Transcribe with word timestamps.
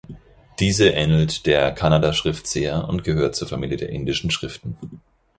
Diese 0.57 0.89
ähnelt 0.89 1.45
der 1.45 1.71
Kannada-Schrift 1.73 2.47
sehr 2.47 2.89
und 2.89 3.03
gehört 3.03 3.35
zur 3.35 3.47
Familie 3.47 3.77
der 3.77 3.89
indischen 3.89 4.31
Schriften. 4.31 4.75